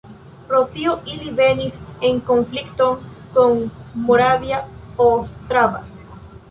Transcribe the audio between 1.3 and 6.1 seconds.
venis en konflikton kun Moravia Ostrava.